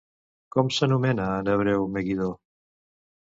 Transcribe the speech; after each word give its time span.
Com 0.55 0.71
s'anomena 0.77 1.27
en 1.41 1.51
hebreu 1.55 1.85
Meguidó? 1.97 2.31